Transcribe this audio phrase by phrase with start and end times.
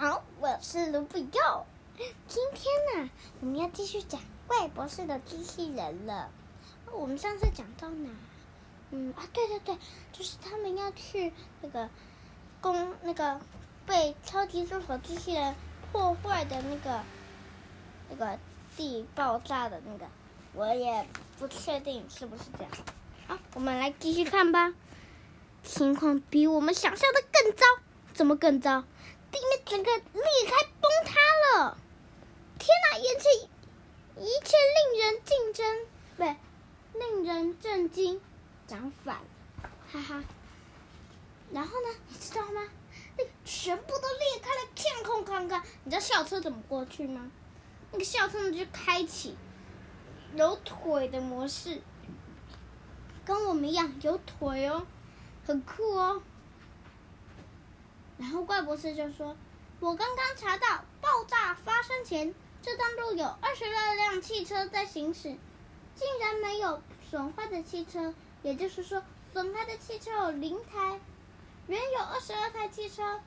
[0.00, 1.66] 好，我是卢比佑。
[2.26, 3.10] 今天呢，
[3.42, 6.30] 我们要继续讲怪博士的机器人了。
[6.90, 8.08] 我们上次讲到哪？
[8.92, 9.76] 嗯啊，对对对，
[10.10, 11.90] 就是他们要去那个
[12.62, 13.42] 攻那个
[13.84, 15.54] 被超级助手机器人
[15.92, 17.02] 破坏的那个
[18.08, 18.38] 那个
[18.78, 20.06] 地爆炸的那个，
[20.54, 21.06] 我也
[21.38, 22.72] 不确定是不是这样。
[23.26, 24.72] 好，我们来继续看吧。
[25.62, 27.66] 情况比我们想象的更糟，
[28.14, 28.84] 怎么更糟？
[29.30, 31.78] 地面整个裂开崩塌了！
[32.58, 33.32] 天哪，眼前
[34.16, 36.36] 一切令人竞争，不对，
[36.94, 38.20] 令人震惊，
[38.66, 39.18] 讲反，
[39.92, 40.24] 哈哈。
[41.52, 42.68] 然后呢，你知道吗？
[43.16, 45.62] 那个全部都裂开了，天空看看。
[45.84, 47.30] 你知道校车怎么过去吗？
[47.92, 49.36] 那个校车呢就开启
[50.36, 51.80] 有腿的模式，
[53.24, 54.86] 跟我们一样有腿哦，
[55.44, 56.22] 很酷哦。
[58.20, 59.34] 然后怪博士就说
[59.80, 65.34] ：“我刚刚查到，爆炸发生前，这段路有二十二辆汽车在行驶，
[65.94, 68.12] 竟然没有损坏的汽车。
[68.42, 71.00] 也就是说，损坏的汽车有零台，
[71.66, 73.20] 原有二十二台汽车，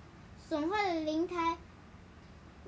[0.47, 1.57] 损坏了零台，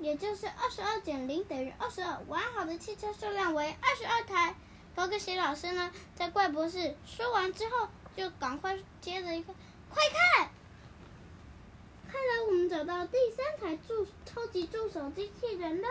[0.00, 4.56] 也就是二十二减零等于二十二，完好的汽车数量为二十二台。”
[4.96, 9.54] 高跟鞋老师呢，在怪博士说完之后，就赶快接着一个
[9.88, 10.50] ：“快看！”
[12.16, 15.88] 看来我们找到第三台助超级助手机器人了。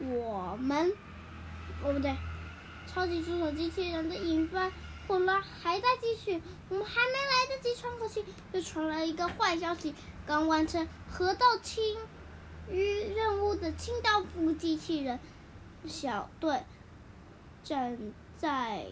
[0.00, 0.90] 我们，
[1.84, 2.16] 哦不对，
[2.88, 4.72] 超级助手机器人的引发
[5.06, 6.42] 混乱还在继续。
[6.68, 9.94] 我们还没来得及喘口气，就传来一个坏消息：
[10.26, 11.96] 刚完成河道清
[12.72, 15.20] 淤任务的清道夫机器人
[15.86, 16.64] 小队
[17.62, 18.88] 正在。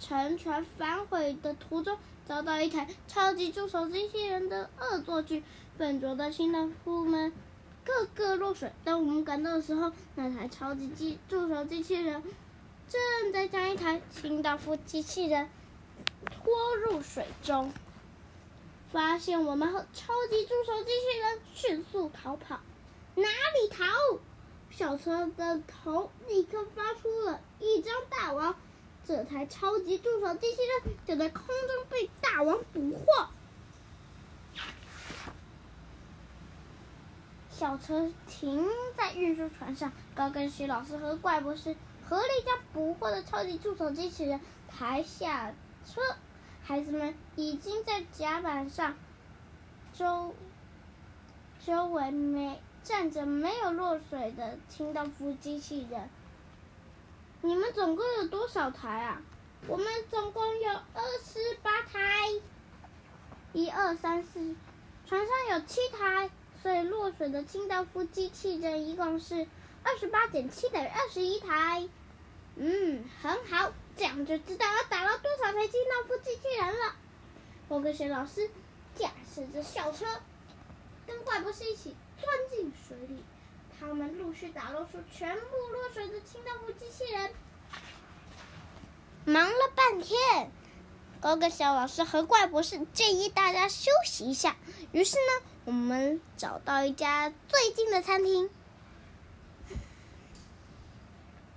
[0.00, 5.42] 乘船返回的途中，遭到一台超级助手机器人的恶作剧，
[5.76, 7.32] 笨拙的清道夫们
[7.84, 8.72] 个个落水。
[8.84, 12.22] 当我们赶到的时候，那台超级机助手机器人
[12.88, 15.48] 正在将一台清道夫机器人
[16.24, 17.72] 拖入水中。
[18.90, 22.60] 发现我们后超级助手机器人迅速逃跑，
[23.16, 23.84] 哪里逃？
[24.70, 28.54] 小车的头立刻发出了一张大网。
[29.08, 33.28] 这台超级助手机器人就在空中被大王捕获。
[37.50, 41.74] 小车停在运输船上，高跟鞋老师和怪博士
[42.06, 45.54] 合力将捕获的超级助手机器人抬下
[45.86, 46.02] 车。
[46.62, 48.94] 孩子们已经在甲板上，
[49.94, 50.34] 周
[51.64, 56.10] 周围没站着没有落水的清道夫机器人。
[57.40, 59.22] 你们总共有多少台啊？
[59.66, 62.28] 我们总共有二十八台，
[63.52, 64.56] 一二三四，
[65.06, 66.30] 船上有七台，
[66.62, 69.46] 所以落水的清道夫机器人一共是
[69.82, 71.88] 二十八减七等于二十一台。
[72.56, 76.96] 嗯，很好，这样就知道要打捞多少台清道夫机器人了。
[77.68, 78.50] 我跟沈老师
[78.96, 80.06] 驾驶着校车，
[81.06, 83.22] 跟怪博士一起钻进水里。
[83.78, 87.30] 他们陆续打捞出全部落水的清道夫机器人，
[89.24, 90.50] 忙了半天，
[91.20, 94.56] 高个小老师和怪博士建议大家休息一下。
[94.92, 98.50] 于是呢，我们找到一家最近的餐厅。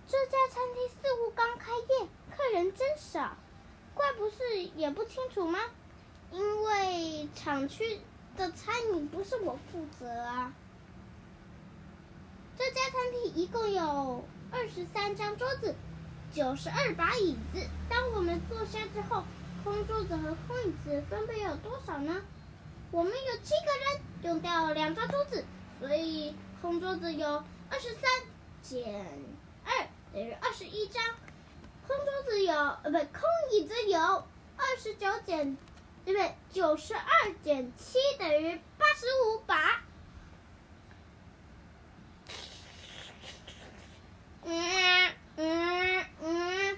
[0.07, 3.35] 这家餐厅似乎刚开业，客人真少。
[3.93, 5.59] 怪博士也不清楚吗？
[6.31, 7.99] 因为厂区
[8.37, 10.53] 的餐饮不是我负责啊。
[13.33, 15.75] 一共有二十三张桌子，
[16.33, 17.65] 九十二把椅子。
[17.89, 19.23] 当我们坐下之后，
[19.63, 22.21] 空桌子和空椅子分别有多少呢？
[22.91, 25.45] 我们有七个人，用掉两张桌子，
[25.79, 28.09] 所以空桌子有二十三
[28.61, 29.05] 减
[29.63, 31.03] 二等于二十一张。
[31.87, 33.21] 空桌子有呃不，空
[33.53, 35.57] 椅子有二十九减
[36.03, 36.35] 对不对？
[36.51, 39.83] 九十二减七等于八十五把。
[44.43, 46.77] 嗯嗯嗯，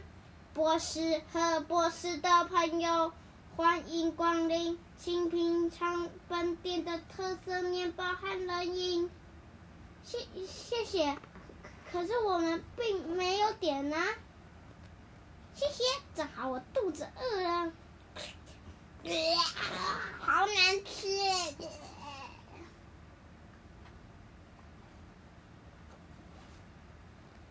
[0.73, 3.13] 博士和博士的朋友，
[3.55, 9.07] 欢迎光临，请品尝本店的特色面包和冷饮。
[10.03, 10.17] 谢
[10.47, 11.15] 谢谢，
[11.91, 14.07] 可是我们并没有点呢、啊。
[15.53, 15.83] 谢谢，
[16.15, 17.71] 正好我肚子饿了。
[20.21, 21.07] 好难吃。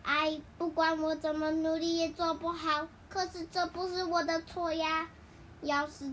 [0.03, 5.07] 哎，不管我怎么努力也做不好，可是这不是我的错呀。
[5.61, 6.11] 要是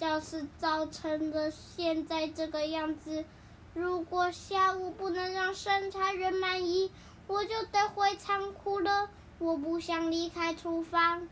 [0.00, 3.24] 要是造成的现在这个样子。
[3.72, 6.90] 如果下午不能让生产员满意，
[7.28, 9.08] 我就得回仓库了。
[9.38, 11.28] 我不想离开厨房。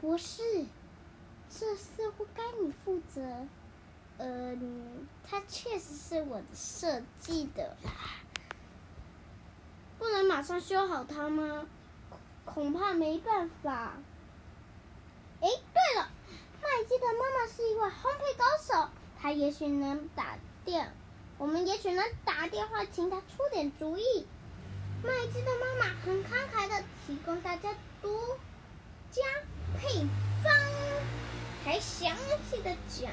[0.00, 0.64] 不是，
[1.50, 3.20] 这似乎该你负责。
[4.18, 7.90] 嗯，它确实是我设计的啦。
[9.98, 11.66] 不能马上修好它吗？
[12.44, 13.92] 恐怕没办法。
[15.40, 16.10] 哎，对了，
[16.62, 18.90] 麦基的妈妈是一位烘焙高手，
[19.20, 20.94] 她也许能打电，
[21.38, 24.26] 我们也许能打电话请她出点主意。
[25.02, 28.18] 麦基的妈妈很慷慨的提供大家独
[29.10, 29.22] 家
[29.78, 29.88] 配
[30.44, 30.52] 方，
[31.64, 32.14] 还详
[32.50, 33.10] 细的讲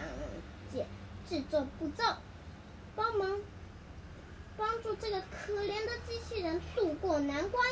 [0.69, 0.85] 解
[1.29, 2.03] 制作步骤，
[2.93, 3.39] 帮忙
[4.57, 7.65] 帮助这个可怜的机器人渡过难关。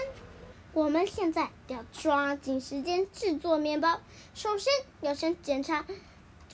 [0.75, 4.01] 我们现在要抓紧时间制作面包。
[4.33, 5.86] 首先要先检查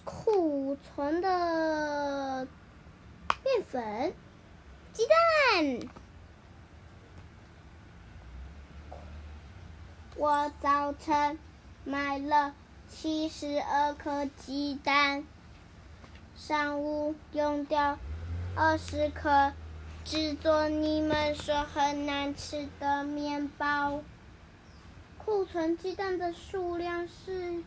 [0.05, 2.47] 库存的
[3.43, 4.13] 面粉、
[4.93, 5.89] 鸡蛋。
[10.15, 11.39] 我早晨
[11.83, 12.53] 买了
[12.87, 15.25] 七十二颗鸡蛋，
[16.35, 17.97] 上午用掉
[18.55, 19.51] 二十颗。
[20.03, 24.01] 制作你们说很难吃的面包。
[25.23, 27.63] 库存鸡蛋的数量是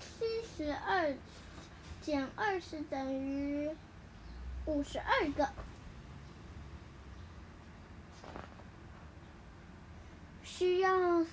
[0.00, 1.14] 七十二
[2.00, 3.70] 减二十等于
[4.66, 5.48] 五十二个。
[10.42, 11.24] 需要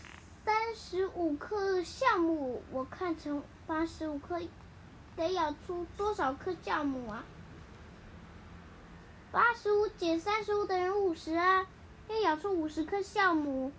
[0.46, 4.40] 三十五颗酵母，我看成八十五克，
[5.16, 7.24] 得舀出多少颗酵母啊？
[9.32, 11.68] 八十五减三十五等于五十啊，
[12.08, 13.72] 要舀出五十颗酵母。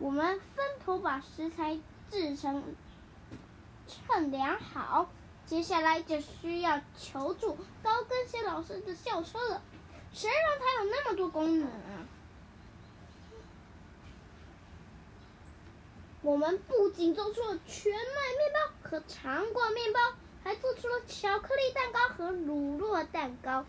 [0.00, 1.78] 我们分头把食材
[2.10, 2.74] 制成
[3.86, 5.10] 称量好，
[5.44, 9.62] 接下来就需要求助高跟鞋老师的校车了。
[10.12, 12.08] 谁让它有那么多功能啊？
[16.22, 20.00] 我们不仅做出了全麦面包和长果面包，
[20.42, 23.66] 还做出了巧克力蛋糕和乳酪蛋糕。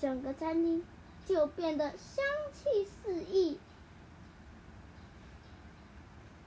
[0.00, 0.84] 整个餐厅
[1.26, 2.24] 就变得香
[2.54, 3.58] 气四溢，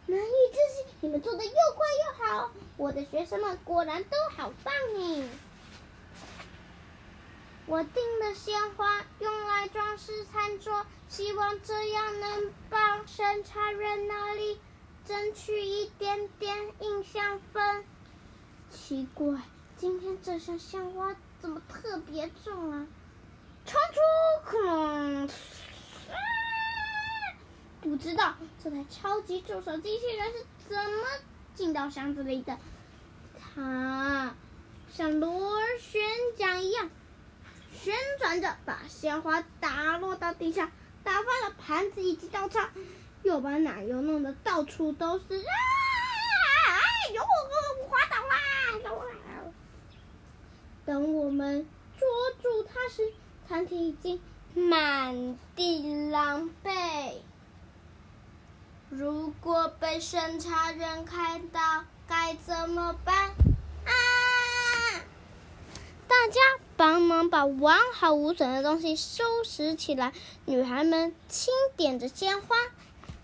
[0.05, 0.85] 难以置信！
[1.01, 5.29] 你们做的又快又好，我的学生们果然都好棒呢。
[7.65, 14.59] 我订了鲜花用来装饰餐桌，希望这样能帮审查员那里
[15.05, 17.85] 争取一点点印象分。
[18.69, 19.39] 奇怪，
[19.77, 22.88] 今天这箱鲜花怎么特别重啊？
[23.65, 25.25] 冲出孔！
[25.25, 25.29] 啊！
[27.83, 31.06] 不知道这台超级助手机器人是怎么
[31.53, 32.57] 进到箱子里的。
[33.38, 34.33] 它
[34.91, 36.01] 像螺旋
[36.38, 36.89] 桨一样
[37.74, 40.71] 旋转着，把鲜花打落到地上，
[41.03, 42.71] 打翻了盘子以及刀叉，
[43.21, 45.24] 又把奶油弄得到处都是。
[45.38, 45.51] 啊！
[46.69, 48.33] 哎呦，我滑倒啦！
[50.86, 51.68] 等我们
[52.00, 52.07] 捉
[52.41, 53.13] 住它时。
[53.45, 54.21] 餐厅已经
[54.53, 57.18] 满地狼狈。
[58.95, 63.30] 如果被审查员看到，该怎么办？
[63.86, 63.92] 啊！
[66.07, 66.40] 大家
[66.77, 70.13] 帮忙把完好无损的东西收拾起来。
[70.46, 72.56] 女孩们轻点着鲜花，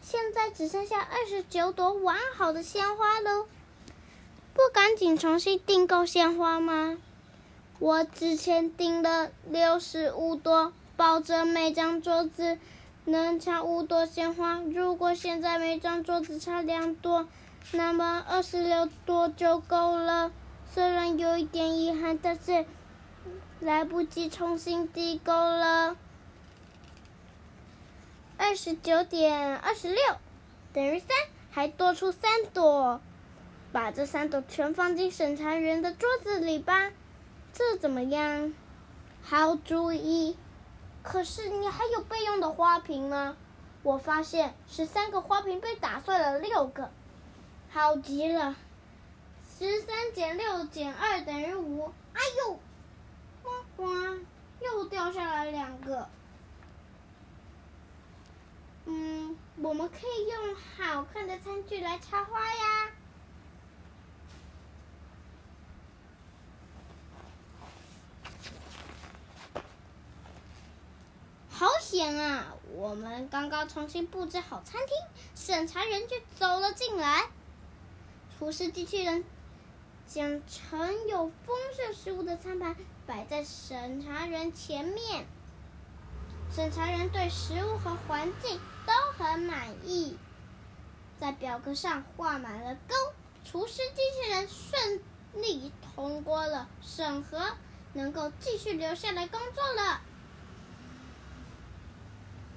[0.01, 3.45] 现在只剩下二十九朵完好的鲜花喽。
[4.55, 6.97] 不赶紧重新订购鲜花吗？
[7.77, 12.57] 我之前订了六十五朵，保证每张桌子
[13.05, 14.59] 能插五朵鲜花。
[14.59, 17.27] 如果现在每张桌子插两朵，
[17.71, 20.31] 那么二十六朵就够了。
[20.71, 22.65] 虽然有一点遗憾，但是
[23.59, 25.97] 来不及重新订购了。
[28.37, 30.01] 二十九点二十六
[30.71, 31.09] 等于三，
[31.51, 33.01] 还多出三朵，
[33.71, 36.91] 把这三朵全放进审查员的桌子里吧。
[37.51, 38.53] 这怎么样？
[39.21, 40.37] 好主意。
[41.01, 43.35] 可是你还有备用的花瓶吗？
[43.81, 46.91] 我发现十三个花瓶被打碎了六个，
[47.69, 48.55] 好极了。
[49.57, 51.91] 十三减六减二等于五。
[52.13, 52.59] 哎呦，
[53.41, 53.85] 呱呱，
[54.61, 56.09] 又掉下来两个。
[58.85, 62.91] 嗯，我们可以用好看的餐具来插花呀。
[71.91, 72.53] 天啊！
[72.75, 74.95] 我们刚刚重新布置好餐厅，
[75.33, 77.27] 审查员就走了进来。
[78.37, 79.25] 厨师机器人
[80.05, 82.75] 将盛有丰盛食物的餐盘
[83.07, 85.25] 摆在审查员前面。
[86.53, 90.15] 审查员对食物和环境都很满意，
[91.19, 92.95] 在表格上画满了勾，
[93.43, 95.01] 厨师机器人顺
[95.33, 97.55] 利通过了审核，
[97.93, 100.01] 能够继续留下来工作了。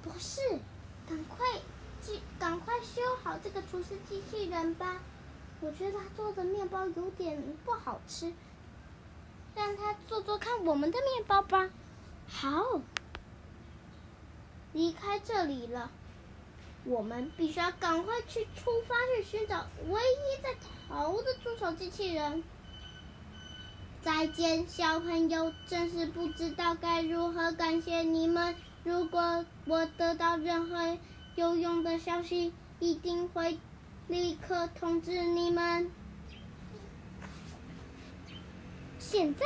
[0.03, 0.41] 博士，
[1.07, 1.47] 赶快
[2.05, 4.99] 去，赶快修好这个厨师机器人吧！
[5.61, 8.33] 我觉得他做的面包有点不好吃，
[9.55, 11.69] 让他做做看我们的面包吧。
[12.27, 12.81] 好。
[14.73, 15.91] 离开这里了，
[16.83, 20.55] 我们必须要赶快去出发去寻找唯一在
[20.89, 22.43] 逃的助手机器人。
[24.01, 28.55] 再见，小朋友，真是不知道该如何感谢你们。
[28.83, 30.97] 如果我得到任何
[31.35, 33.57] 有用的消息，一定会
[34.07, 35.89] 立刻通知你们。
[38.99, 39.45] 现在，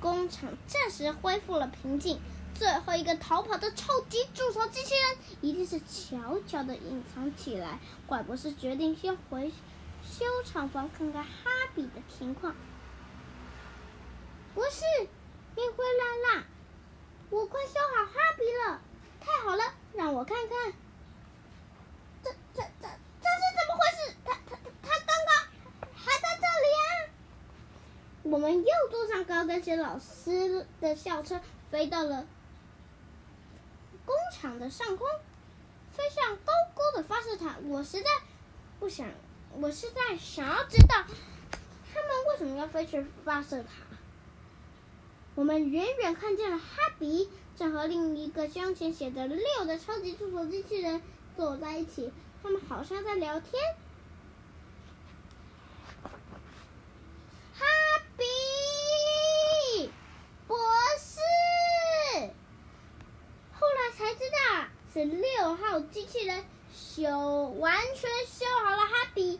[0.00, 2.18] 工厂暂时恢复了平静。
[2.54, 7.78] 最后一个逃跑的超级助手机器人一定是悄悄的隐藏起来。
[8.06, 9.52] 怪博士决定先回
[10.02, 11.30] 修厂房看看哈
[11.74, 12.54] 比的情况。
[14.54, 14.84] 博士，
[15.54, 16.46] 你回来啦！
[17.30, 18.80] 我快修好哈比了，
[19.20, 19.64] 太好了！
[19.94, 20.72] 让我看看，
[22.22, 22.88] 这、这、这、
[23.20, 24.16] 这是怎么回事？
[24.24, 25.48] 他、他、他刚刚
[25.94, 26.88] 还在这里啊！
[28.22, 31.40] 我们又坐上高跟鞋老师的校车，
[31.70, 32.26] 飞到了。
[34.04, 35.06] 工厂的上空，
[35.90, 37.56] 飞向高高的发射塔。
[37.64, 38.10] 我实在
[38.78, 39.08] 不想，
[39.52, 41.04] 我实在想要知道，
[41.92, 43.70] 他们为什么要飞去发射塔？
[45.36, 46.64] 我们远远看见了哈
[46.98, 51.02] 比正和另一个胸前写着“六”的超级助手机器人
[51.36, 52.10] 坐在一起，
[52.42, 53.62] 他们好像在聊天。
[57.54, 57.64] 哈
[58.16, 59.90] 比，
[60.48, 60.58] 博
[60.98, 61.20] 士。
[63.52, 69.38] 后来才知道是六号机器人修完全修好了哈比，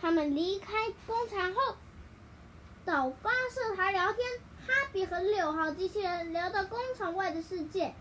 [0.00, 1.76] 他们离开工厂后
[2.84, 4.24] 到发射台聊天。
[4.66, 7.94] 哈比和六号机器人聊到工厂外的世界，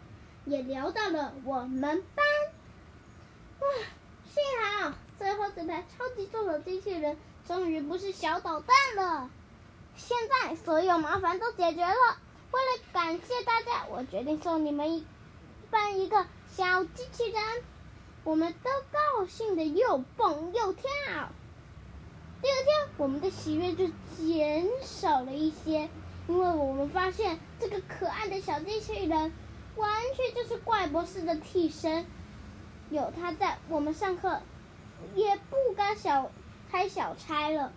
[0.45, 2.25] 也聊到了我们班。
[3.59, 3.67] 哇，
[4.25, 4.43] 幸
[4.79, 9.29] 好最后这台超级助手机器人终于不是小捣蛋了。
[9.95, 12.17] 现在所有麻烦都解决了。
[12.51, 15.05] 为了感谢大家，我决定送你们一
[15.69, 16.25] 班一个。
[16.53, 17.41] 小机器人，
[18.25, 20.83] 我们都高兴的又蹦又跳。
[22.41, 23.87] 第二天，我们的喜悦就
[24.17, 25.89] 减少了一些，
[26.31, 29.33] 因为我们发现这个可爱的小机器人
[29.75, 32.05] 完全就是怪博士的替身。
[32.89, 34.41] 有他在，我们上课
[35.13, 36.31] 也不敢小
[36.71, 37.73] 开小差了。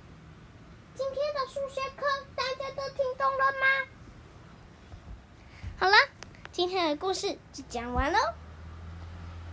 [0.94, 2.06] 今天的数学课
[2.36, 3.66] 大家都听懂了吗？
[5.76, 5.96] 好了，
[6.52, 8.18] 今天的故事就讲完喽。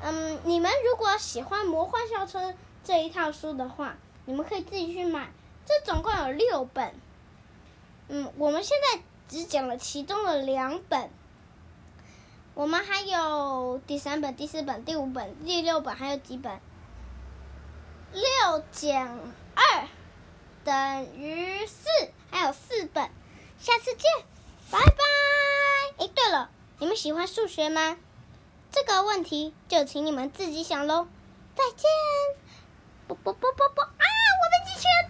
[0.04, 2.52] 嗯，你们如果喜欢《魔幻校车》
[2.84, 5.32] 这一套书的话，你们可以自己去买。
[5.66, 6.94] 这总共有六本。
[8.14, 11.10] 嗯，我们现在只讲了其中的两本。
[12.54, 16.60] 我们还有第三本、第四本、第五本、第六本，还有几本？
[18.12, 19.08] 六减
[19.56, 19.88] 二
[20.66, 21.88] 等于四，
[22.30, 23.10] 还有四本。
[23.58, 24.12] 下次见，
[24.70, 26.04] 拜拜。
[26.04, 26.50] 哎，对了，
[26.80, 27.96] 你们喜欢数学吗？
[28.74, 31.08] 这个问题就请你们自己想喽，
[31.56, 31.90] 再见！
[33.08, 34.04] 啵啵啵啵啵啊！
[34.04, 35.10] 我们机器人